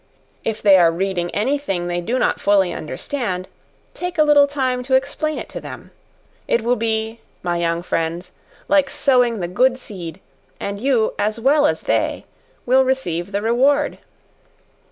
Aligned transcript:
If 0.43 0.63
they 0.63 0.77
are 0.77 0.91
reading 0.91 1.29
any 1.29 1.59
thing 1.59 1.85
they 1.85 2.01
do 2.01 2.17
not 2.17 2.39
fully 2.39 2.73
understand, 2.73 3.47
take 3.93 4.17
a 4.17 4.23
little 4.23 4.47
time 4.47 4.81
to 4.81 4.95
explain 4.95 5.37
it 5.37 5.47
to 5.49 5.61
them. 5.61 5.91
It 6.47 6.63
will 6.63 6.75
be, 6.75 7.19
my 7.43 7.57
young 7.57 7.83
friends, 7.83 8.31
like 8.67 8.89
sowing 8.89 9.41
the 9.41 9.47
good 9.47 9.77
seed, 9.77 10.19
and 10.59 10.81
you, 10.81 11.13
as 11.19 11.39
well 11.39 11.67
as 11.67 11.81
they, 11.81 12.25
will 12.65 12.83
receive 12.83 13.31
the 13.31 13.43
reward. 13.43 13.99